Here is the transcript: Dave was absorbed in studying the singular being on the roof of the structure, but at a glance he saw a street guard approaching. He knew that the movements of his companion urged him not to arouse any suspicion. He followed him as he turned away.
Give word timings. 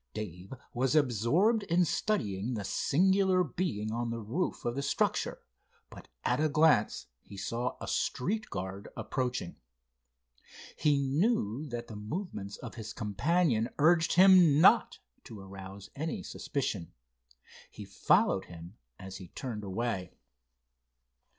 Dave 0.15 0.51
was 0.73 0.95
absorbed 0.95 1.61
in 1.61 1.85
studying 1.85 2.55
the 2.55 2.63
singular 2.63 3.43
being 3.43 3.91
on 3.91 4.09
the 4.09 4.17
roof 4.19 4.65
of 4.65 4.73
the 4.73 4.81
structure, 4.81 5.37
but 5.91 6.07
at 6.25 6.39
a 6.39 6.49
glance 6.49 7.05
he 7.21 7.37
saw 7.37 7.77
a 7.79 7.87
street 7.87 8.49
guard 8.49 8.87
approaching. 8.97 9.57
He 10.75 10.97
knew 10.97 11.67
that 11.67 11.85
the 11.85 11.95
movements 11.95 12.57
of 12.57 12.73
his 12.73 12.93
companion 12.93 13.69
urged 13.77 14.13
him 14.13 14.59
not 14.59 14.97
to 15.25 15.39
arouse 15.39 15.91
any 15.95 16.23
suspicion. 16.23 16.93
He 17.69 17.85
followed 17.85 18.45
him 18.45 18.77
as 18.97 19.17
he 19.17 19.27
turned 19.27 19.63
away. 19.63 20.13